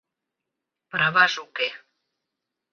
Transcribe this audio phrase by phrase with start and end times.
[0.91, 1.67] Праваже уке.